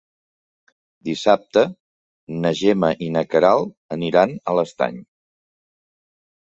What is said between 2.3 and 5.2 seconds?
na Gemma i na Queralt aniran a l'Estany.